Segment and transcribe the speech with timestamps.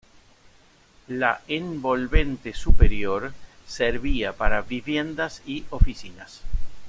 [1.09, 3.33] La envolvente superior
[3.67, 6.41] servía para viviendas y oficinas.